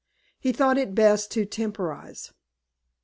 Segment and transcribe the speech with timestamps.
[0.39, 2.33] He thought it best to temporize.